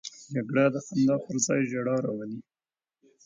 جګړه 0.33 0.65
د 0.73 0.75
خندا 0.85 1.15
پر 1.25 1.35
ځای 1.45 1.61
ژړا 1.71 1.95
راولي 2.05 2.39